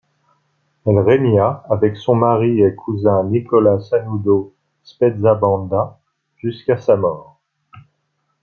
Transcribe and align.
Elle 0.87 0.97
régna 0.97 1.63
avec 1.69 1.95
son 1.95 2.15
mari 2.15 2.59
et 2.63 2.73
cousin 2.73 3.23
Nicolas 3.25 3.79
Sanudo 3.81 4.55
Spezzabanda 4.81 5.99
jusqu'à 6.37 6.77
sa 6.79 6.97
mort. 6.97 7.39